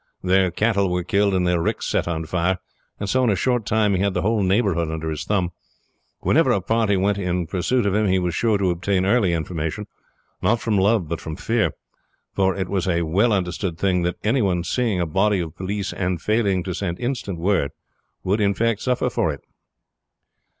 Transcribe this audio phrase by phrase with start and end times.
[0.23, 2.57] Their cattle were killed and their ricks set on fire;
[2.99, 5.51] and so in a short time he had the whole neighborhood under his thumb.
[6.21, 9.85] Whenever a party went in pursuit of him he was sure to obtain early information.
[10.41, 11.73] Not from love, but from fear;
[12.33, 15.93] for it was a well understood thing that any one seeing a body of police
[15.93, 17.69] and failing to send instant word
[18.23, 19.41] would suffer for it.